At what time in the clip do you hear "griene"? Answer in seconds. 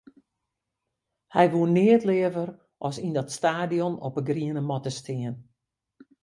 4.29-4.61